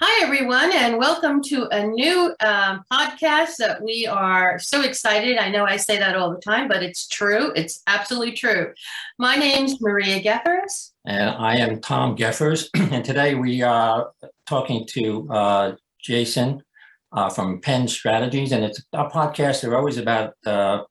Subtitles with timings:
[0.02, 5.36] Hi, everyone, and welcome to a new um, podcast that we are so excited.
[5.36, 7.52] I know I say that all the time, but it's true.
[7.54, 8.72] It's absolutely true.
[9.18, 10.92] My name's Maria Geffers.
[11.04, 12.70] And I am Tom Geffers.
[12.92, 14.10] and today we are
[14.46, 16.62] talking to uh, Jason
[17.12, 18.52] uh, from Penn Strategies.
[18.52, 20.84] And it's our podcast They're always about uh,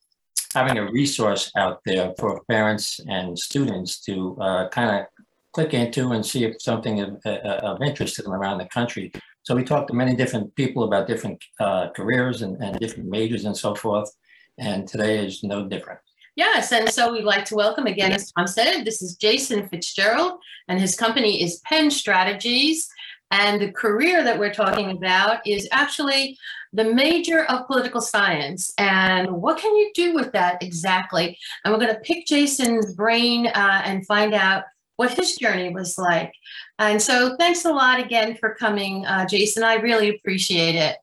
[0.53, 5.18] having a resource out there for parents and students to uh, kind of
[5.59, 9.11] click into and see if something of, uh, of interest to them around the country.
[9.43, 13.43] So we talked to many different people about different uh, careers and, and different majors
[13.43, 14.09] and so forth.
[14.57, 15.99] And today is no different.
[16.37, 20.39] Yes, and so we'd like to welcome again, as Tom said, this is Jason Fitzgerald,
[20.69, 22.87] and his company is Penn Strategies.
[23.31, 26.37] And the career that we're talking about is actually
[26.71, 28.71] the major of political science.
[28.77, 31.37] And what can you do with that exactly?
[31.63, 34.63] And we're going to pick Jason's brain uh, and find out
[34.99, 36.33] what his journey was like.
[36.77, 39.63] And so thanks a lot again for coming, uh, Jason.
[39.63, 40.97] I really appreciate it.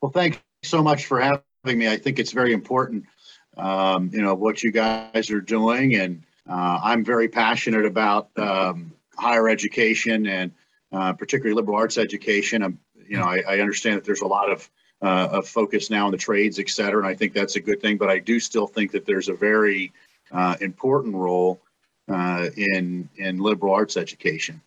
[0.00, 1.88] Well, thanks so much for having me.
[1.88, 3.06] I think it's very important,
[3.56, 5.96] um, you know, what you guys are doing.
[5.96, 10.52] And uh, I'm very passionate about um, higher education and
[10.92, 12.62] uh, particularly liberal arts education.
[12.62, 14.70] I'm, you know, I, I understand that there's a lot of,
[15.02, 17.80] uh, of focus now on the trades, et cetera, and I think that's a good
[17.80, 17.98] thing.
[17.98, 19.92] But I do still think that there's a very
[20.32, 21.60] uh, important role
[22.10, 24.60] uh, in in liberal arts education.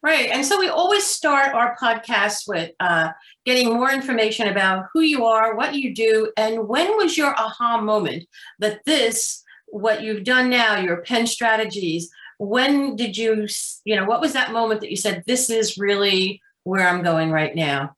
[0.00, 3.10] Right, and so we always start our podcast with uh,
[3.44, 7.80] getting more information about who you are, what you do, and when was your aha
[7.80, 8.24] moment
[8.60, 12.08] that this, what you've done now, your Penn strategies.
[12.38, 13.48] When did you,
[13.84, 17.32] you know, what was that moment that you said, this is really where I'm going
[17.32, 17.96] right now?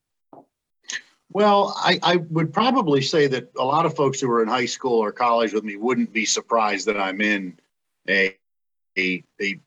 [1.33, 4.67] Well, I, I, would probably say that a lot of folks who are in high
[4.67, 7.59] school or college with me wouldn't be surprised that I'm in
[8.09, 8.37] a
[8.99, 9.61] a, a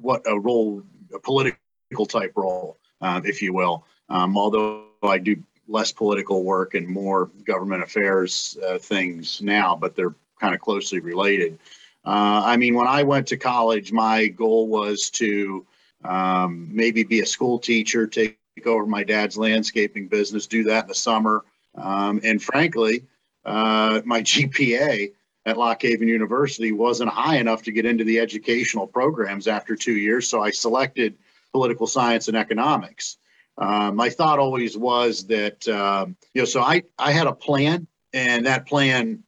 [0.00, 3.84] what a role, a political type role, uh, if you will.
[4.08, 9.96] Um, although I do less political work and more government affairs uh, things now, but
[9.96, 11.58] they're kind of closely related.
[12.04, 15.66] Uh, I mean, when I went to college, my goal was to
[16.04, 20.84] um, maybe be a school teacher, take take over my dad's landscaping business, do that
[20.84, 21.44] in the summer.
[21.76, 23.04] Um, and frankly,
[23.44, 25.12] uh, my GPA
[25.46, 29.96] at Lock Haven University wasn't high enough to get into the educational programs after two
[29.96, 30.28] years.
[30.28, 31.16] So I selected
[31.52, 33.16] political science and economics.
[33.56, 37.86] Uh, my thought always was that, um, you know, so I, I had a plan
[38.12, 39.22] and that plan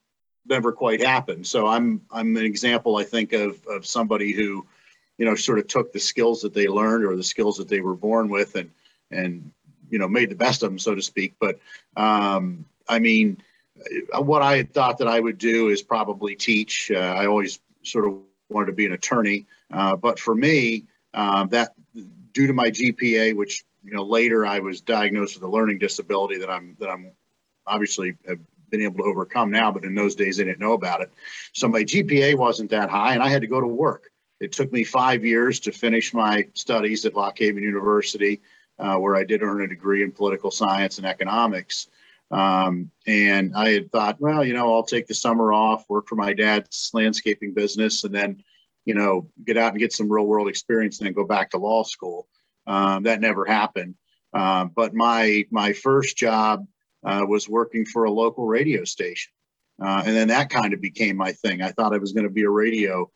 [0.47, 1.47] never quite happened.
[1.47, 4.67] So I'm, I'm an example, I think, of, of somebody who,
[5.19, 7.81] you know, sort of took the skills that they learned or the skills that they
[7.81, 8.71] were born with and
[9.11, 9.53] and
[9.91, 11.35] you know made the best of them, so to speak.
[11.41, 11.59] But
[11.97, 13.43] um, I mean,
[14.19, 16.91] what I had thought that I would do is probably teach.
[16.95, 18.19] Uh, I always sort of
[18.49, 20.85] wanted to be an attorney, uh, but for me,
[21.15, 21.75] uh, that
[22.33, 26.39] due to my GPA, which you know later I was diagnosed with a learning disability
[26.39, 27.13] that I'm that I'm
[27.67, 28.39] obviously have
[28.71, 31.11] been able to overcome now, but in those days I didn't know about it.
[31.53, 34.11] So my GPA wasn't that high, and I had to go to work.
[34.39, 38.41] It took me five years to finish my studies at Lock Haven University
[38.81, 41.89] uh, where I did earn a degree in political science and economics.
[42.31, 46.15] Um, and I had thought, well, you know, I'll take the summer off, work for
[46.15, 48.43] my dad's landscaping business, and then
[48.85, 51.59] you know, get out and get some real world experience and then go back to
[51.59, 52.27] law school.
[52.67, 53.95] Um, that never happened.
[54.33, 56.67] Uh, but my my first job
[57.05, 59.33] uh, was working for a local radio station,
[59.83, 61.63] uh, and then that kind of became my thing.
[61.63, 63.11] I thought I was going to be a radio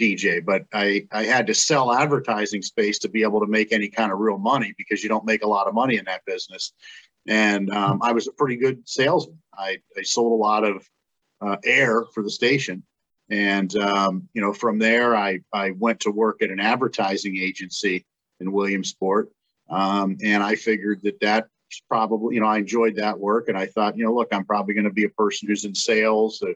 [0.00, 3.88] DJ, but I I had to sell advertising space to be able to make any
[3.88, 6.72] kind of real money because you don't make a lot of money in that business.
[7.26, 9.38] And um, I was a pretty good salesman.
[9.56, 10.88] I, I sold a lot of
[11.40, 12.82] uh, air for the station.
[13.30, 18.04] And, um, you know, from there, I, I went to work at an advertising agency
[18.40, 19.30] in Williamsport.
[19.70, 21.48] Um, and I figured that that's
[21.88, 23.48] probably, you know, I enjoyed that work.
[23.48, 25.74] And I thought, you know, look, I'm probably going to be a person who's in
[25.74, 26.52] sales, uh,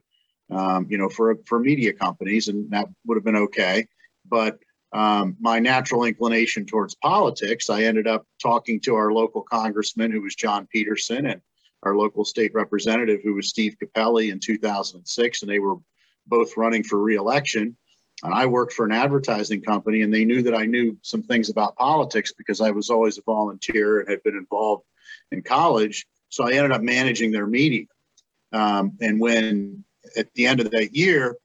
[0.51, 2.49] um, you know, for, for media companies.
[2.49, 3.87] And that would have been okay.
[4.29, 4.59] But
[4.93, 10.23] um, my natural inclination towards politics, I ended up talking to our local congressman, who
[10.23, 11.41] was John Peterson, and
[11.83, 15.77] our local state representative, who was Steve Cappelli in 2006, and they were
[16.27, 17.77] both running for reelection.
[18.23, 21.51] And I worked for an advertising company, and they knew that I knew some things
[21.51, 24.85] about politics because I was always a volunteer and had been involved
[25.31, 26.07] in college.
[26.31, 27.85] So I ended up managing their media.
[28.53, 29.85] Um, and when
[30.17, 31.37] at the end of that year,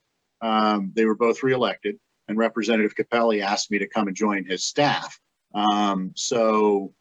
[0.41, 4.63] um, they were both reelected, and Representative Cappelli asked me to come and join his
[4.63, 5.19] staff.
[5.53, 6.93] Um, so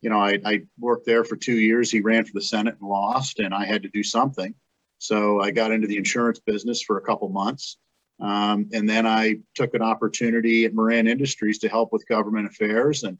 [0.00, 1.90] you know, I, I worked there for two years.
[1.90, 4.54] He ran for the Senate and lost, and I had to do something.
[4.98, 7.78] So I got into the insurance business for a couple months.
[8.20, 13.02] Um, and then I took an opportunity at Moran Industries to help with government affairs
[13.02, 13.18] and,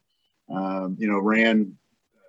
[0.54, 1.74] um, you know, ran,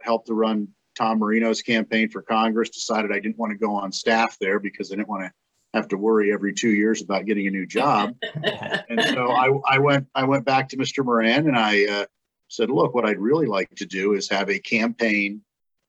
[0.02, 3.92] helped to run Tom Marino's campaign for Congress, decided I didn't want to go on
[3.92, 5.32] staff there because I didn't want to
[5.74, 8.16] have to worry every two years about getting a new job.
[8.44, 11.04] and so I, I went, I went back to Mr.
[11.04, 12.06] Moran and I, uh,
[12.52, 15.42] said, look, what I'd really like to do is have a campaign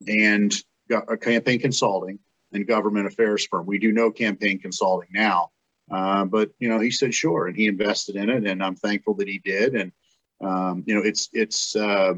[0.06, 0.54] and
[0.90, 2.18] a campaign consulting
[2.52, 3.66] and government affairs firm.
[3.66, 5.50] We do no campaign consulting now,
[5.90, 9.14] uh, but you know, he said sure, and he invested in it, and I'm thankful
[9.14, 9.74] that he did.
[9.74, 9.92] And
[10.40, 12.14] um, you know, it's it's uh,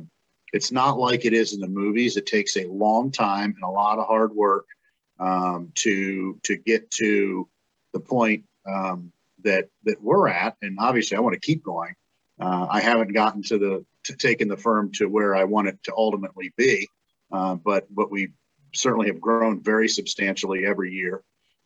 [0.53, 2.17] it's not like it is in the movies.
[2.17, 4.67] It takes a long time and a lot of hard work
[5.19, 7.49] um, to to get to
[7.95, 9.11] the point um,
[9.43, 10.57] that that we're at.
[10.61, 11.95] And obviously, I want to keep going.
[12.39, 15.83] Uh, I haven't gotten to the to taking the firm to where I want it
[15.85, 16.87] to ultimately be,
[17.33, 18.33] uh, but but we
[18.75, 21.23] certainly have grown very substantially every year.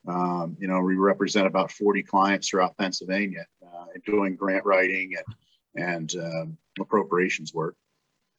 [0.07, 5.35] Um, you know, we represent about 40 clients throughout Pennsylvania, uh, doing grant writing and
[5.85, 7.75] and um, appropriations work.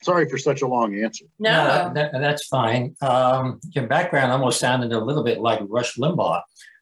[0.01, 1.25] Sorry for such a long answer.
[1.39, 2.95] No, that, that, that's fine.
[3.01, 6.41] Um, your background almost sounded a little bit like Rush Limbaugh.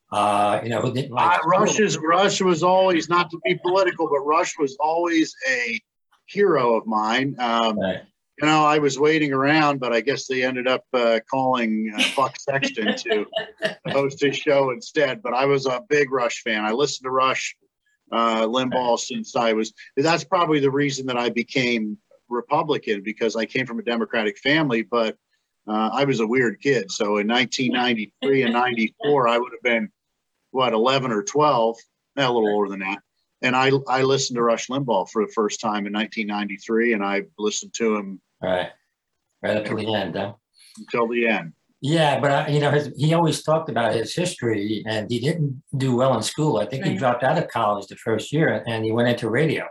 [0.10, 4.08] Uh, you know, who didn't like uh, Rush Rush was always not to be political,
[4.10, 5.80] but Rush was always a
[6.26, 7.36] hero of mine.
[7.40, 8.02] Um, right.
[8.40, 12.04] You know, I was waiting around, but I guess they ended up uh, calling uh,
[12.16, 13.26] Buck Sexton to
[13.88, 15.24] host his show instead.
[15.24, 16.64] But I was a big Rush fan.
[16.64, 17.56] I listened to Rush
[18.12, 19.00] uh, Limbaugh right.
[19.00, 19.74] since I was.
[19.98, 21.98] That's probably the reason that I became
[22.30, 25.18] Republican because I came from a Democratic family, but
[25.68, 26.92] uh, I was a weird kid.
[26.92, 29.90] So in 1993 and 94, I would have been
[30.52, 31.78] what 11 or 12,
[32.18, 33.00] a little older than that.
[33.42, 37.24] And I I listened to Rush Limbaugh for the first time in 1993, and I
[37.38, 38.72] listened to him right
[39.44, 40.34] right up to the end, huh?
[40.80, 41.54] Until the end.
[41.82, 45.62] Yeah, but uh, you know, his, he always talked about his history, and he didn't
[45.78, 46.58] do well in school.
[46.58, 46.94] I think right.
[46.94, 49.68] he dropped out of college the first year, and he went into radio,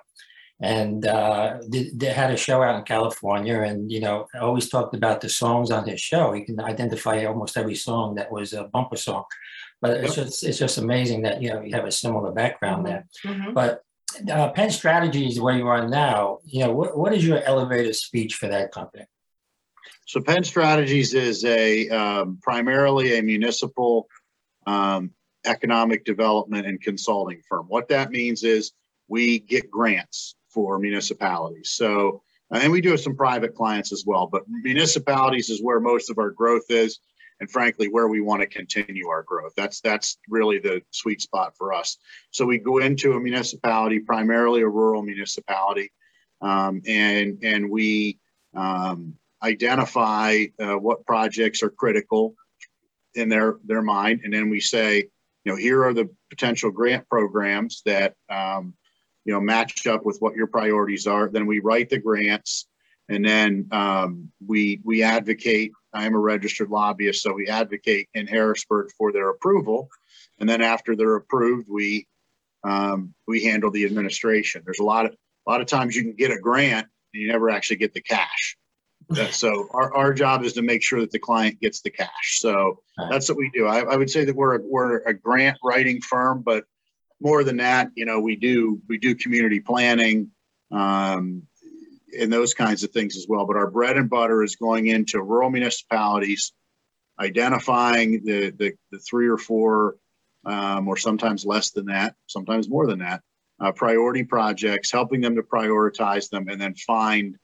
[0.61, 3.61] and uh, they, they, had a show out in California.
[3.61, 6.33] And you know, always talked about the songs on his show.
[6.33, 9.25] He can identify almost every song that was a bumper song.
[9.83, 13.06] But it's just it's just amazing that you know you have a similar background there.
[13.25, 13.52] Mm-hmm.
[13.52, 13.83] But
[14.30, 18.37] uh, Penn Strategies, where you are now, you know, what, what is your elevator speech
[18.37, 19.04] for that company?
[20.06, 24.09] So Penn Strategies is a um, primarily a municipal
[24.66, 25.11] um,
[25.45, 27.66] economic development and consulting firm.
[27.68, 28.73] What that means is
[29.09, 31.71] we get grants for municipalities.
[31.71, 36.11] So and we do have some private clients as well, but municipalities is where most
[36.11, 37.00] of our growth is
[37.40, 39.52] and frankly where we want to continue our growth.
[39.57, 41.99] That's that's really the sweet spot for us.
[42.31, 45.93] So we go into a municipality primarily a rural municipality
[46.40, 48.19] um, and and we
[48.55, 52.35] um, identify uh, what projects are critical
[53.14, 57.09] in their their mind and then we say you know here are the potential grant
[57.09, 58.75] programs that um,
[59.25, 61.28] you know match up with what your priorities are.
[61.28, 62.66] Then we write the grants
[63.09, 68.26] and then um, we we advocate I am a registered lobbyist, so we advocate in
[68.26, 69.88] Harrisburg for their approval.
[70.38, 72.07] And then after they're approved, we
[72.65, 74.62] um, we handle the administration.
[74.65, 75.12] There's a lot of
[75.47, 78.00] a lot of times you can get a grant and you never actually get the
[78.03, 78.57] cash.
[79.31, 82.41] so our, our job is to make sure that the client gets the cash.
[82.41, 83.67] So that's what we do.
[83.67, 86.65] I, I would say that we're a, we're a grant writing firm, but
[87.21, 90.31] more than that, you know, we do we do community planning
[90.71, 91.43] um,
[92.19, 93.47] and those kinds of things as well.
[93.47, 96.53] But our bread and butter is going into rural municipalities,
[97.21, 99.97] identifying the the, the three or four,
[100.45, 103.23] um, or sometimes less than that, sometimes more than that,
[103.61, 107.37] uh, priority projects, helping them to prioritize them, and then find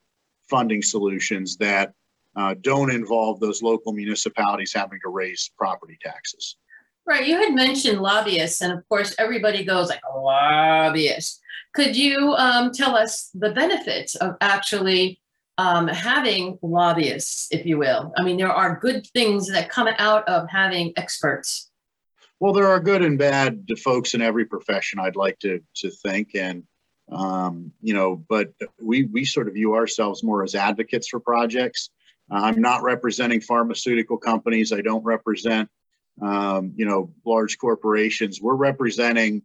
[0.48, 1.92] funding solutions that
[2.36, 6.56] uh, don't involve those local municipalities having to raise property taxes.
[7.04, 7.26] Right.
[7.26, 11.40] You had mentioned lobbyists, and of course, everybody goes like a lobbyist.
[11.74, 15.20] Could you um, tell us the benefits of actually
[15.58, 18.12] um, having lobbyists, if you will?
[18.16, 21.70] I mean, there are good things that come out of having experts.
[22.40, 24.98] Well, there are good and bad to folks in every profession.
[24.98, 26.64] I'd like to to think, and
[27.10, 31.90] um, you know, but we we sort of view ourselves more as advocates for projects.
[32.30, 34.72] I'm not representing pharmaceutical companies.
[34.72, 35.68] I don't represent
[36.20, 38.40] um, you know, large corporations.
[38.40, 39.42] We're representing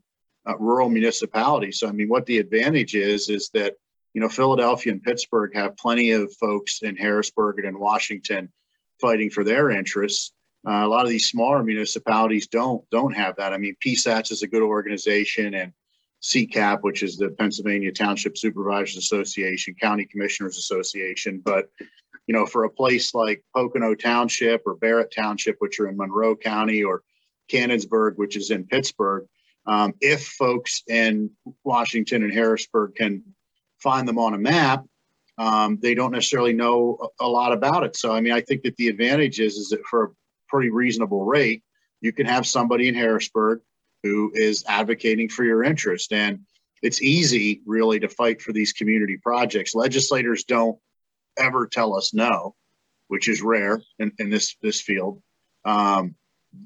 [0.48, 1.80] uh, rural municipalities.
[1.80, 3.76] So, I mean, what the advantage is, is that,
[4.14, 8.52] you know, Philadelphia and Pittsburgh have plenty of folks in Harrisburg and in Washington
[9.00, 10.34] fighting for their interests.
[10.68, 13.54] Uh, a lot of these smaller municipalities don't don't have that.
[13.54, 15.72] I mean, PSATS is a good organization, and
[16.22, 21.70] CCAP, which is the Pennsylvania Township Supervisors Association, County Commissioners Association, but
[22.26, 26.36] you know, for a place like Pocono Township or Barrett Township, which are in Monroe
[26.36, 27.04] County, or
[27.50, 29.26] Canonsburg, which is in Pittsburgh,
[29.68, 31.30] um, if folks in
[31.64, 33.24] Washington and Harrisburg can
[33.80, 34.86] find them on a map,
[35.38, 37.96] um, they don't necessarily know a, lot about it.
[37.96, 40.10] So, I mean, I think that the advantage is, is that for a
[40.48, 41.64] pretty reasonable rate,
[42.02, 43.60] you can have somebody in Harrisburg
[44.04, 46.12] who is advocating for your interest.
[46.12, 46.40] And
[46.82, 49.76] it's easy, really, to fight for these community projects.
[49.76, 50.80] Legislators don't
[51.38, 52.56] ever tell us no,
[53.10, 55.22] which is rare in, in this this field.
[55.66, 56.16] Um,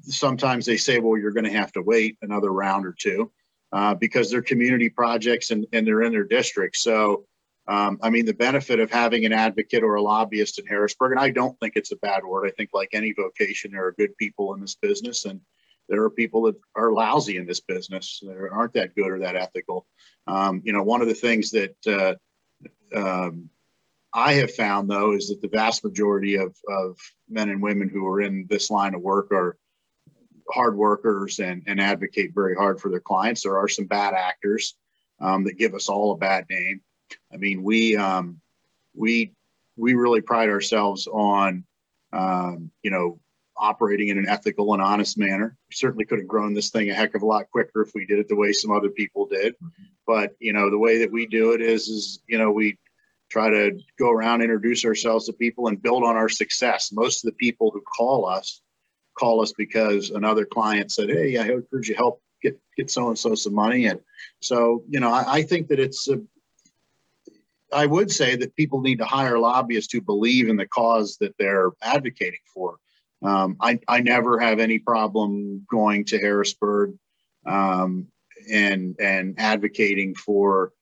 [0.02, 3.30] sometimes they say, well, you're going to have to wait another round or two
[3.72, 6.76] uh, because they're community projects and, and they're in their district.
[6.76, 7.26] So,
[7.68, 11.20] um, I mean, the benefit of having an advocate or a lobbyist in Harrisburg, and
[11.20, 12.46] I don't think it's a bad word.
[12.46, 15.40] I think, like any vocation, there are good people in this business, and
[15.88, 19.36] there are people that are lousy in this business that aren't that good or that
[19.36, 19.86] ethical.
[20.26, 22.14] Um, you know, one of the things that uh,
[22.96, 23.48] um,
[24.12, 28.06] I have found though is that the vast majority of, of men and women who
[28.06, 29.56] are in this line of work are
[30.50, 33.42] hard workers and, and advocate very hard for their clients.
[33.42, 34.74] There are some bad actors
[35.20, 36.80] um, that give us all a bad name.
[37.32, 38.40] I mean, we um,
[38.94, 39.32] we
[39.76, 41.64] we really pride ourselves on
[42.12, 43.20] um, you know
[43.56, 45.56] operating in an ethical and honest manner.
[45.68, 48.06] We certainly could have grown this thing a heck of a lot quicker if we
[48.06, 49.54] did it the way some other people did.
[50.06, 52.78] But you know, the way that we do it is is you know we
[53.30, 56.92] try to go around, introduce ourselves to people, and build on our success.
[56.92, 58.60] Most of the people who call us
[59.18, 63.18] call us because another client said, "Hey, I heard you help get get so and
[63.18, 64.00] so some money," and
[64.40, 66.20] so you know, I, I think that it's a,
[67.72, 71.34] I would say that people need to hire lobbyists who believe in the cause that
[71.38, 72.78] they're advocating for.
[73.22, 76.94] Um, I, I never have any problem going to Harrisburg
[77.46, 78.08] um,
[78.50, 80.72] and and advocating for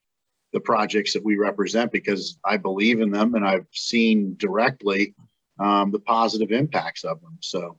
[0.52, 5.14] the projects that we represent because I believe in them and I've seen directly
[5.60, 7.38] um, the positive impacts of them.
[7.40, 7.78] So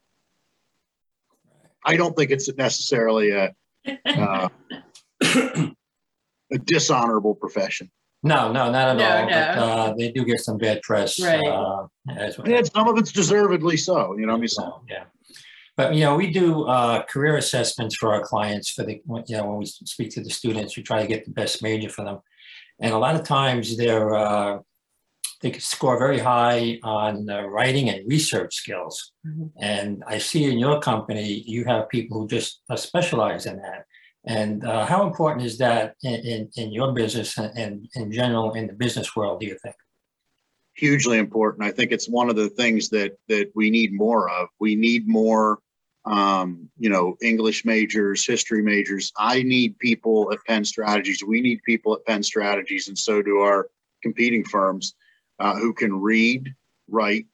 [1.85, 3.53] I don't think it's necessarily a
[4.05, 4.49] uh,
[5.23, 7.89] a dishonorable profession.
[8.23, 9.29] No, no, not at no, all.
[9.29, 9.29] No.
[9.29, 11.19] But, uh, they do get some bad press.
[11.19, 11.43] Right.
[11.43, 14.15] Uh, and some of it's deservedly so.
[14.15, 15.05] You know, what I mean, so, yeah.
[15.75, 18.69] But you know, we do uh, career assessments for our clients.
[18.69, 21.31] For the you know, when we speak to the students, we try to get the
[21.31, 22.19] best major for them
[22.81, 24.59] and a lot of times they're uh,
[25.41, 29.11] they score very high on uh, writing and research skills.
[29.25, 29.45] Mm-hmm.
[29.59, 33.85] And I see in your company you have people who just uh, specialize in that.
[34.25, 38.53] And uh, how important is that in, in, in your business and, and in general
[38.53, 39.39] in the business world?
[39.39, 39.75] Do you think?
[40.75, 41.63] Hugely important.
[41.65, 44.47] I think it's one of the things that that we need more of.
[44.59, 45.59] We need more
[46.05, 49.11] um, you know, English majors, history majors.
[49.17, 51.23] I need people at Penn Strategies.
[51.23, 53.69] We need people at Penn Strategies, and so do our
[54.01, 54.95] competing firms
[55.41, 56.53] uh, who can read,
[56.87, 57.25] write,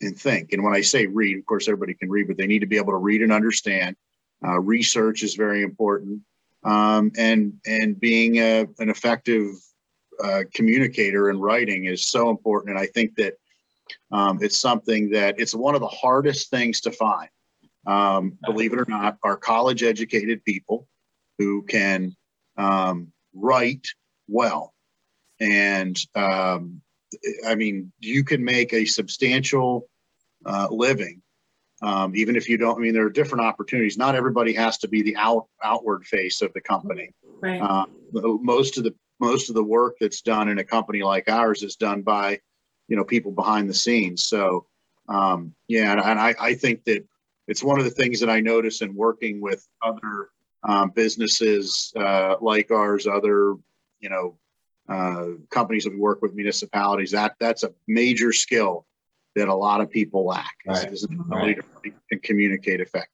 [0.00, 0.52] and think.
[0.52, 2.76] And when I say read, of course, everybody can read, but they need to be
[2.76, 3.96] able to read and understand.
[4.46, 6.20] Uh, research is very important,
[6.64, 9.48] um, and and being a, an effective
[10.22, 12.70] uh, communicator and writing is so important.
[12.70, 13.34] And I think that
[14.12, 17.30] um, it's something that it's one of the hardest things to find
[17.86, 20.86] um, believe it or not, are college educated people
[21.38, 22.14] who can
[22.56, 23.86] um, write
[24.28, 24.74] well.
[25.40, 26.82] And um,
[27.46, 29.88] I mean, you can make a substantial
[30.44, 31.22] uh, living
[31.82, 33.98] Um, even if you don't, I mean, there are different opportunities.
[33.98, 37.10] Not everybody has to be the out outward face of the company.
[37.42, 37.60] Right.
[37.60, 41.62] Uh, most of the most of the work that's done in a company like ours
[41.62, 42.40] is done by,
[42.88, 44.24] you know, people behind the scenes.
[44.24, 44.66] So,
[45.08, 47.04] um, yeah, and, and I, I think that
[47.46, 50.30] it's one of the things that I notice in working with other
[50.62, 53.54] um, businesses uh, like ours, other,
[54.00, 54.36] you know,
[54.88, 57.10] uh, companies that we work with, municipalities.
[57.12, 58.86] That that's a major skill
[59.34, 60.92] that a lot of people lack is, Right.
[60.92, 63.12] is an ability to to communicate effectively.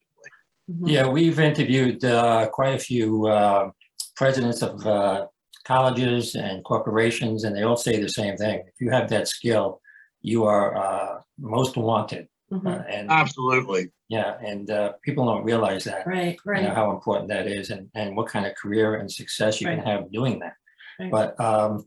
[0.70, 0.88] Mhm.
[0.88, 3.70] Yeah, we've interviewed uh, quite a few uh,
[4.16, 5.26] presidents of uh,
[5.64, 8.60] colleges and corporations, and they all say the same thing.
[8.66, 9.80] If you have that skill,
[10.20, 12.28] you are uh, most wanted.
[12.52, 12.84] Uh, Mhm.
[12.96, 13.90] and Absolutely.
[14.08, 16.06] yeah, and uh, people don't realize that.
[16.06, 19.60] Right, You know, how important that is and, and what kind of career and success
[19.60, 20.52] you can have doing that.
[20.98, 21.10] Right.
[21.10, 21.86] But um,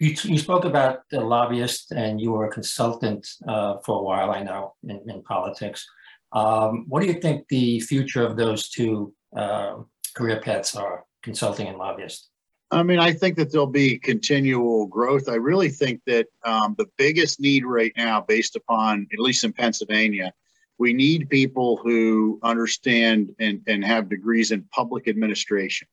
[0.00, 4.30] you, you spoke about the lobbyist and you were a consultant uh, for a while,
[4.30, 5.86] I know, in, in politics.
[6.32, 11.66] Um, what do you think the future of those two um career paths are, consulting
[11.66, 12.28] and lobbyist?
[12.70, 15.28] I mean, I think that there'll be continual growth.
[15.28, 19.52] I really think that um, the biggest need right now, based upon, at least in
[19.52, 20.32] Pennsylvania,
[20.78, 25.86] we need people who understand and, and have degrees in public administration.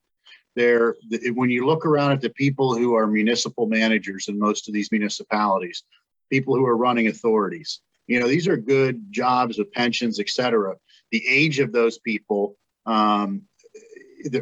[0.54, 0.96] There,
[1.34, 4.92] when you look around at the people who are municipal managers in most of these
[4.92, 5.82] municipalities,
[6.30, 10.76] people who are running authorities, you know, these are good jobs with pensions, et cetera.
[11.10, 13.42] The age of those people um,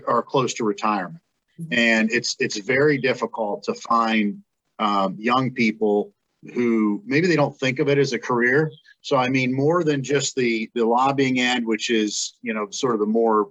[0.07, 1.23] are close to retirement
[1.71, 4.43] and it's it's very difficult to find
[4.79, 6.13] um, young people
[6.55, 8.73] who maybe they don't think of it as a career.
[9.03, 12.95] So I mean, more than just the the lobbying end, which is you know sort
[12.95, 13.51] of the more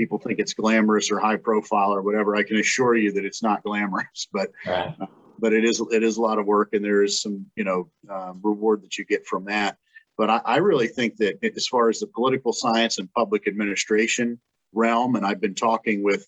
[0.00, 2.34] people think it's glamorous or high profile or whatever.
[2.34, 4.94] I can assure you that it's not glamorous, but Right.
[5.38, 7.90] but it is it is a lot of work and there is some you know
[8.10, 9.76] um, reward that you get from that
[10.18, 14.38] but I, I really think that as far as the political science and public administration
[14.72, 16.26] realm and i've been talking with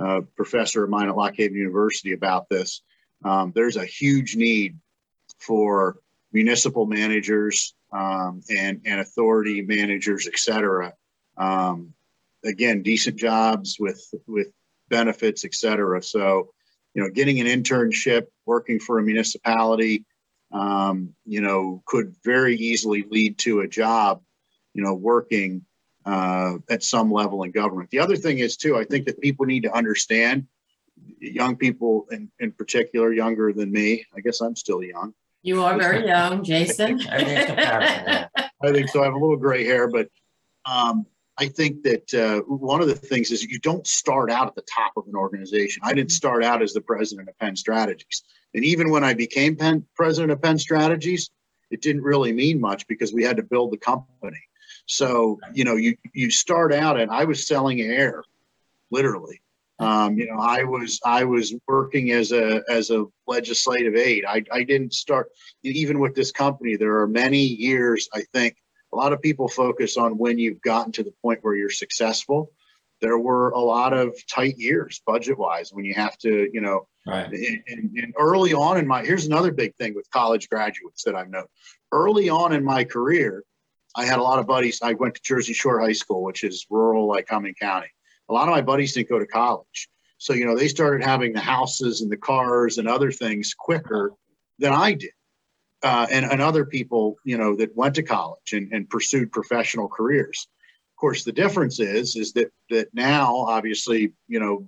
[0.00, 2.82] a professor of mine at lock haven university about this
[3.24, 4.76] um, there's a huge need
[5.38, 5.98] for
[6.32, 10.92] municipal managers um, and and authority managers et cetera
[11.36, 11.94] um,
[12.44, 14.48] again decent jobs with with
[14.88, 16.50] benefits et cetera so
[16.94, 20.04] you know, getting an internship, working for a municipality,
[20.52, 24.20] um, you know, could very easily lead to a job,
[24.74, 25.64] you know, working
[26.06, 27.90] uh, at some level in government.
[27.90, 30.46] The other thing is too, I think that people need to understand,
[31.20, 34.04] young people in, in particular, younger than me.
[34.16, 35.14] I guess I'm still young.
[35.42, 37.00] You are very young, Jason.
[37.08, 38.28] Everything's comparison, yeah.
[38.60, 39.02] I think so.
[39.02, 40.08] I have a little gray hair, but
[40.64, 41.06] um,
[41.38, 44.62] I think that uh, one of the things is you don't start out at the
[44.62, 45.82] top of an organization.
[45.84, 48.24] I didn't start out as the president of Penn Strategies.
[48.54, 51.30] And even when I became Penn, president of Penn Strategies,
[51.70, 54.42] it didn't really mean much because we had to build the company.
[54.86, 58.24] So, you know, you, you start out and I was selling air,
[58.90, 59.40] literally.
[59.78, 64.24] Um, you know, I was I was working as a as a legislative aide.
[64.26, 65.30] I, I didn't start
[65.62, 66.74] even with this company.
[66.74, 68.56] There are many years, I think,
[68.92, 72.50] a lot of people focus on when you've gotten to the point where you're successful.
[73.00, 76.86] There were a lot of tight years budget wise when you have to, you know,
[77.06, 77.32] Right.
[77.32, 77.62] and,
[77.96, 81.46] and, early on in my, here's another big thing with college graduates that I've known.
[81.90, 83.44] Early on in my career,
[83.96, 84.82] I had a lot of buddies.
[84.82, 87.88] I went to Jersey Shore High School, which is rural Lycoming County.
[88.28, 89.88] A lot of my buddies didn't go to college.
[90.18, 94.12] So, you know, they started having the houses and the cars and other things quicker
[94.58, 95.12] than I did
[95.82, 99.88] uh, and, and other people, you know, that went to college and, and pursued professional
[99.88, 100.48] careers.
[100.94, 104.66] Of course, the difference is, is that that now, obviously, you know,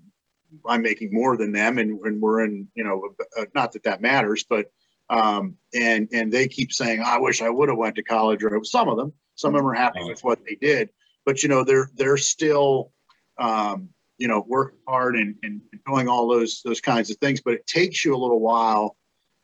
[0.67, 3.15] I'm making more than them, and, and we're in, you know,
[3.55, 4.71] not that that matters, but
[5.09, 8.63] um, and and they keep saying, I wish I would have went to college, or
[8.65, 10.91] some of them, some of them are happy with what they did,
[11.25, 12.93] but you know, they're they're still,
[13.39, 17.55] um, you know, working hard and, and doing all those those kinds of things, but
[17.55, 18.97] it takes you a little while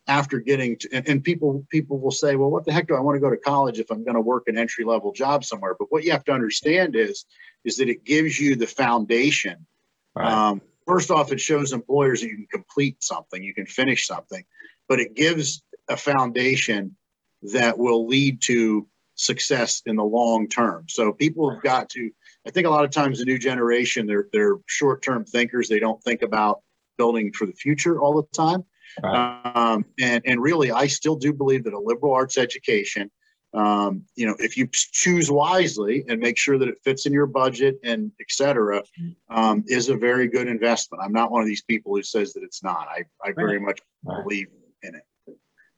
[0.09, 3.01] after getting to, and, and people people will say, well, what the heck do I
[3.01, 5.75] want to go to college if I'm going to work an entry level job somewhere?
[5.79, 7.25] But what you have to understand is
[7.65, 9.67] is that it gives you the foundation.
[10.15, 10.31] Right.
[10.31, 14.45] Um, first off, it shows employers that you can complete something, you can finish something,
[14.89, 16.97] but it gives a foundation
[17.43, 20.87] that will lead to success in the long term.
[20.89, 22.11] So people have got to.
[22.47, 25.69] I think a lot of times the new generation, they're they're short term thinkers.
[25.69, 26.61] They don't think about
[26.97, 28.65] building for the future all the time.
[29.03, 29.41] Right.
[29.55, 33.11] Um, and, and really, I still do believe that a liberal arts education,
[33.55, 37.27] um, you know, if you choose wisely and make sure that it fits in your
[37.27, 38.83] budget and et cetera,
[39.31, 41.03] um, is a very good investment.
[41.03, 42.89] I'm not one of these people who says that it's not.
[42.91, 44.23] I, I very much Right.
[44.23, 44.47] believe
[44.83, 45.03] in it.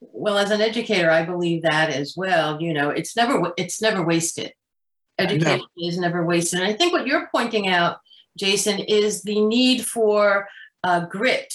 [0.01, 2.61] well, as an educator, I believe that as well.
[2.61, 4.53] You know, it's never it's never wasted.
[5.17, 5.87] Education no.
[5.87, 6.59] is never wasted.
[6.59, 7.97] And I think what you're pointing out,
[8.37, 10.47] Jason, is the need for
[10.83, 11.53] uh, grit.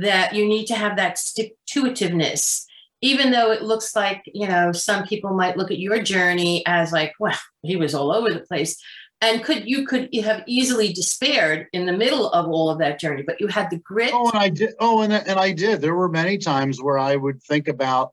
[0.00, 2.66] That you need to have that stick to itiveness
[3.02, 6.92] even though it looks like you know some people might look at your journey as
[6.92, 8.82] like well he was all over the place.
[9.22, 13.22] And could you could have easily despaired in the middle of all of that journey
[13.22, 14.10] but you had the grit.
[14.12, 15.80] Oh and i did oh and, and i did.
[15.80, 18.12] There were many times where i would think about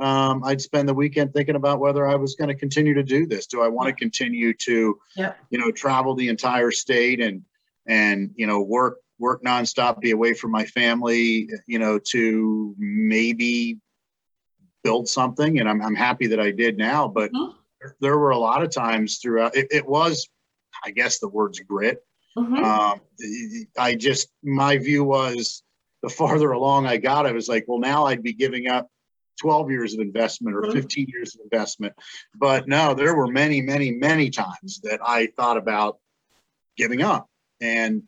[0.00, 3.26] um, i'd spend the weekend thinking about whether i was going to continue to do
[3.26, 3.46] this.
[3.46, 5.38] Do i want to continue to yep.
[5.50, 7.42] you know travel the entire state and
[7.86, 13.78] and you know work work nonstop be away from my family you know to maybe
[14.82, 17.88] build something and i'm, I'm happy that i did now but mm-hmm.
[18.00, 20.28] there were a lot of times throughout it, it was
[20.84, 22.04] I guess the word's grit.
[22.36, 22.64] Mm-hmm.
[22.64, 23.00] Um,
[23.78, 25.62] I just, my view was
[26.02, 28.88] the farther along I got, I was like, well, now I'd be giving up
[29.40, 30.72] 12 years of investment or mm-hmm.
[30.72, 31.94] 15 years of investment.
[32.34, 35.98] But no, there were many, many, many times that I thought about
[36.76, 37.28] giving up.
[37.60, 38.04] And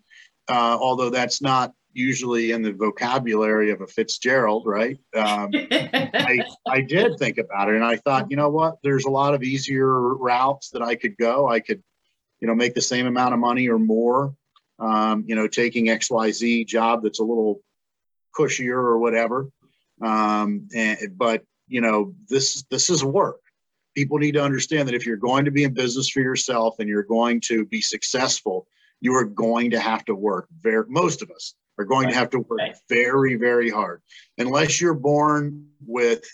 [0.48, 4.98] uh, although that's not usually in the vocabulary of a Fitzgerald, right?
[5.14, 9.11] Um, I, I did think about it and I thought, you know what, there's a
[9.11, 11.48] lot of easier routes that I could go.
[11.48, 11.83] I could
[12.42, 14.35] you know, make the same amount of money or more,
[14.81, 17.62] um, you know, taking XYZ job that's a little
[18.37, 19.48] cushier or whatever.
[20.02, 23.38] Um, and, but, you know, this, this is work.
[23.94, 26.88] People need to understand that if you're going to be in business for yourself and
[26.88, 28.66] you're going to be successful,
[29.03, 32.31] you are going to have to work very, most of us are going to have
[32.31, 34.01] to work very, very hard.
[34.38, 36.25] Unless you're born with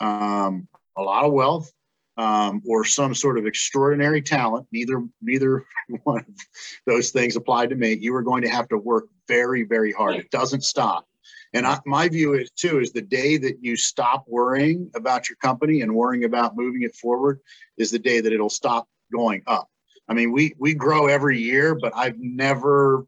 [0.00, 1.70] um, a lot of wealth,
[2.16, 5.64] um, or some sort of extraordinary talent, neither neither
[6.04, 6.26] one of
[6.86, 7.98] those things apply to me.
[8.00, 10.14] You are going to have to work very, very hard.
[10.14, 11.06] It doesn't stop.
[11.54, 15.36] And I, my view is too is the day that you stop worrying about your
[15.36, 17.40] company and worrying about moving it forward
[17.76, 19.68] is the day that it'll stop going up.
[20.08, 23.06] I mean, we we grow every year, but I've never.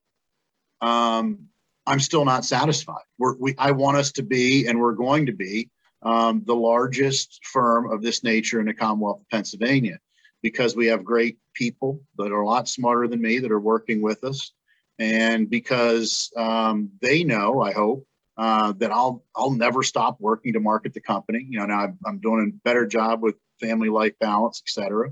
[0.81, 1.49] Um,
[1.89, 3.05] I'm still not satisfied.
[3.19, 5.71] We're, we I want us to be, and we're going to be
[6.03, 9.99] um, the largest firm of this nature in the Commonwealth of Pennsylvania
[10.43, 14.03] because we have great people that are a lot smarter than me that are working
[14.03, 14.53] with us.
[14.99, 18.07] And because um, they know, I hope,
[18.37, 21.47] uh, that I'll I'll never stop working to market the company.
[21.49, 25.11] You know, now I'm, I'm doing a better job with family life balance, et cetera.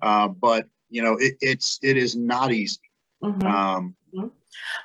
[0.00, 2.80] Uh, but you know, it, it's it is not easy.
[3.24, 3.46] Mm-hmm.
[3.46, 4.28] Um, mm-hmm.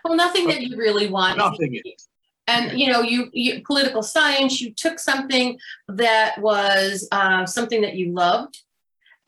[0.04, 1.38] well, nothing that you really want.
[1.38, 2.08] Nothing is
[2.48, 7.96] and you know you, you, political science you took something that was uh, something that
[7.96, 8.62] you loved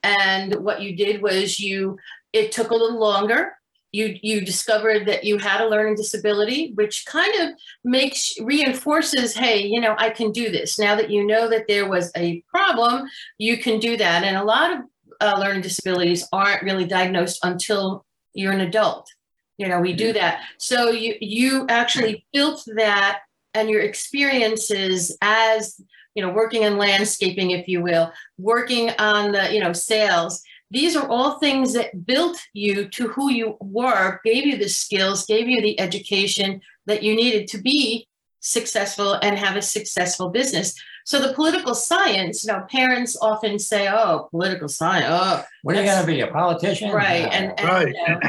[0.03, 1.97] and what you did was you
[2.33, 3.53] it took a little longer
[3.91, 7.49] you you discovered that you had a learning disability which kind of
[7.83, 11.89] makes reinforces hey you know i can do this now that you know that there
[11.89, 13.05] was a problem
[13.37, 14.79] you can do that and a lot of
[15.21, 19.09] uh, learning disabilities aren't really diagnosed until you're an adult.
[19.57, 20.43] You know we do that.
[20.57, 23.19] So you you actually built that
[23.53, 25.79] and your experiences as
[26.15, 30.41] you know working in landscaping if you will working on the you know sales.
[30.71, 35.25] These are all things that built you to who you were gave you the skills
[35.25, 38.07] gave you the education that you needed to be
[38.39, 40.73] successful and have a successful business
[41.09, 45.79] so the political science you know parents often say oh political science oh what are
[45.81, 47.87] you going to be a politician right and, and right.
[47.87, 48.19] You know,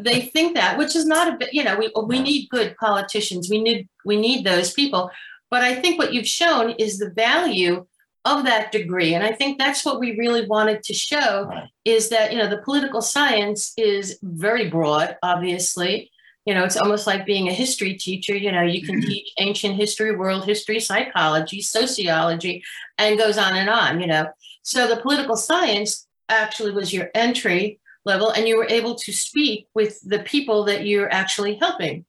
[0.00, 3.48] they think that, which is not a bit, you know, we, we need good politicians.
[3.48, 5.10] We need, we need those people.
[5.50, 7.86] But I think what you've shown is the value
[8.24, 9.14] of that degree.
[9.14, 11.68] And I think that's what we really wanted to show right.
[11.84, 16.10] is that, you know, the political science is very broad, obviously.
[16.48, 18.34] You know, it's almost like being a history teacher.
[18.34, 19.08] You know, you can mm-hmm.
[19.08, 22.64] teach ancient history, world history, psychology, sociology,
[22.96, 24.28] and goes on and on, you know.
[24.62, 29.66] So the political science actually was your entry level and you were able to speak
[29.74, 32.06] with the people that you're actually helping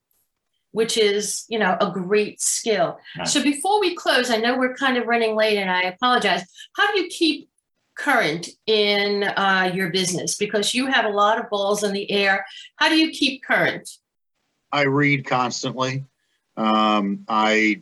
[0.71, 3.33] which is you know a great skill nice.
[3.33, 6.43] so before we close i know we're kind of running late and i apologize
[6.75, 7.49] how do you keep
[7.95, 12.45] current in uh, your business because you have a lot of balls in the air
[12.77, 13.89] how do you keep current
[14.71, 16.05] i read constantly
[16.57, 17.81] um, i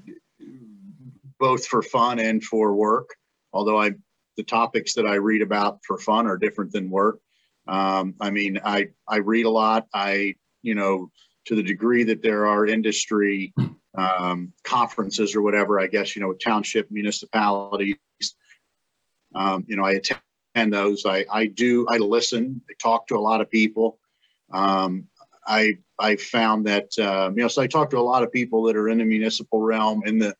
[1.39, 3.15] both for fun and for work
[3.53, 3.91] although i
[4.37, 7.19] the topics that i read about for fun are different than work
[7.67, 9.87] um, I mean, I I read a lot.
[9.93, 11.11] I you know
[11.45, 13.53] to the degree that there are industry
[13.97, 17.97] um, conferences or whatever, I guess you know township municipalities.
[19.35, 21.05] Um, you know, I attend those.
[21.05, 21.87] I I do.
[21.89, 22.61] I listen.
[22.69, 23.99] I talk to a lot of people.
[24.51, 25.07] Um,
[25.47, 28.63] I I found that uh, you know, so I talk to a lot of people
[28.63, 30.35] that are in the municipal realm, in the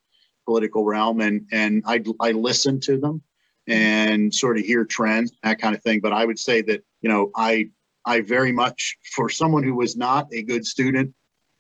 [0.46, 3.22] political realm, and and I I listen to them
[3.68, 6.00] and sort of hear trends, that kind of thing.
[6.00, 7.70] But I would say that you know I
[8.06, 11.14] I very much for someone who was not a good student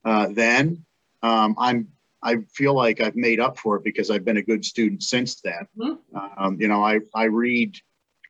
[0.08, 0.86] uh, then,
[1.22, 1.90] um, I'm
[2.24, 5.42] I feel like I've made up for it because I've been a good student since
[5.42, 5.68] then.
[5.78, 6.44] Mm-hmm.
[6.44, 7.76] Um, you know, I I read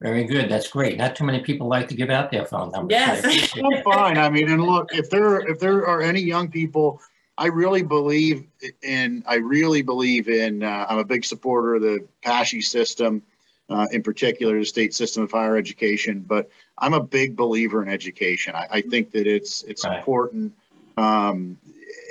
[0.00, 0.48] Very good.
[0.48, 0.96] That's great.
[0.96, 2.94] Not too many people like to give out their phone numbers.
[2.96, 3.18] I Yes.
[3.20, 4.16] appreciate I'm fine.
[4.18, 7.00] I mean, and look, if there if there are any young people,
[7.36, 8.46] I really believe
[8.82, 9.24] in.
[9.26, 10.62] I really believe in.
[10.62, 13.22] Uh, I'm a big supporter of the PASSHE system,
[13.70, 16.20] uh, in particular the state system of higher education.
[16.20, 18.54] But I'm a big believer in education.
[18.54, 19.98] I, I think that it's it's Right.
[19.98, 20.52] important
[20.96, 21.58] um,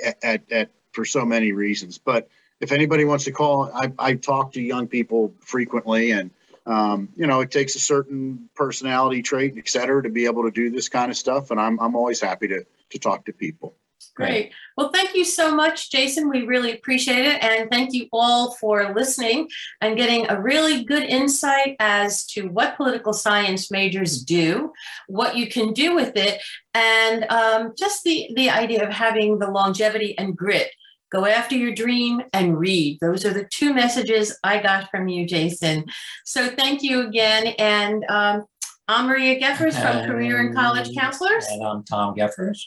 [0.04, 1.96] at, at at for so many reasons.
[1.96, 2.28] But
[2.60, 6.30] if anybody wants to call, I I talk to young people frequently and.
[6.68, 10.50] Um, you know, it takes a certain personality trait, et cetera, to be able to
[10.50, 11.50] do this kind of stuff.
[11.50, 13.74] And I'm, I'm always happy to, to talk to people.
[14.14, 14.52] Great.
[14.76, 16.28] Well, thank you so much, Jason.
[16.28, 17.42] We really appreciate it.
[17.42, 19.48] And thank you all for listening
[19.80, 24.72] and getting a really good insight as to what political science majors do,
[25.06, 26.42] what you can do with it,
[26.74, 30.70] and um, just the, the idea of having the longevity and grit.
[31.10, 32.98] Go after your dream and read.
[33.00, 35.86] Those are the two messages I got from you, Jason.
[36.24, 37.48] So thank you again.
[37.58, 38.44] And um,
[38.88, 41.46] I'm Maria Geffers from Career and College Counselors.
[41.46, 42.60] And I'm Tom Geffers.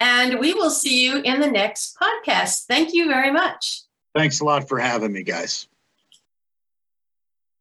[0.00, 2.66] And we will see you in the next podcast.
[2.66, 3.82] Thank you very much.
[4.14, 5.68] Thanks a lot for having me, guys.